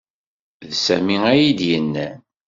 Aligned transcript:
D 0.69 0.71
Sami 0.85 1.17
ay 1.31 1.39
iyi-d-yennan. 1.41 2.17